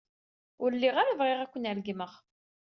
[0.63, 2.11] Ur lliɣ ara bɣiɣ ad ken-regmeɣ.